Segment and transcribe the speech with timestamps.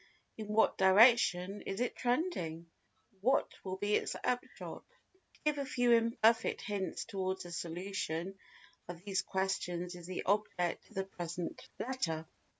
[0.35, 2.65] In what direction is it tending?
[3.19, 4.83] What will be its upshot?
[5.33, 8.33] To give a few imperfect hints towards a solution
[8.87, 12.25] of these questions is the object of the present letter.